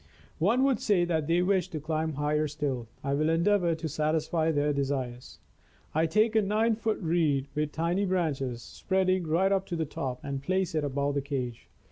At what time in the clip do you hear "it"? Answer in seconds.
10.73-10.83